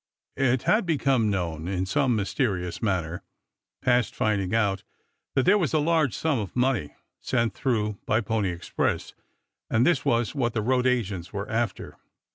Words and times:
It 0.35 0.63
had 0.63 0.87
become 0.87 1.29
known 1.29 1.67
in 1.67 1.85
some 1.85 2.15
mysterious 2.15 2.81
manner, 2.81 3.21
past 3.83 4.15
finding 4.15 4.51
out, 4.51 4.81
that 5.35 5.43
there 5.43 5.59
was 5.59 5.69
to 5.69 5.77
be 5.77 5.83
a 5.83 5.85
large 5.85 6.15
sum 6.17 6.39
of 6.39 6.55
money 6.55 6.95
sent 7.19 7.53
through 7.53 7.99
by 8.07 8.19
Pony 8.21 8.49
Express 8.49 9.13
and 9.69 9.85
this 9.85 10.03
was 10.03 10.33
what 10.33 10.53
the 10.55 10.63
road 10.63 10.87
agents 10.87 11.31
were 11.31 11.47
after. 11.47 11.97